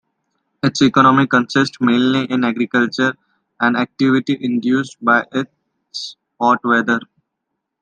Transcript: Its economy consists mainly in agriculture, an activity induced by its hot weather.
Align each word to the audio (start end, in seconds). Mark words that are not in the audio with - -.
Its 0.63 0.81
economy 0.81 1.27
consists 1.27 1.77
mainly 1.79 2.25
in 2.25 2.43
agriculture, 2.43 3.13
an 3.59 3.75
activity 3.75 4.35
induced 4.41 4.97
by 4.99 5.27
its 5.31 6.17
hot 6.39 6.57
weather. 6.63 7.01